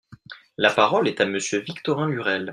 [0.57, 2.49] La parole est à Monsieur Victorin Lurel.